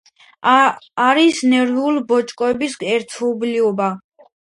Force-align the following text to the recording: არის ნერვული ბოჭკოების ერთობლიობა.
არის 1.09 1.43
ნერვული 1.53 2.03
ბოჭკოების 2.15 2.81
ერთობლიობა. 2.97 3.97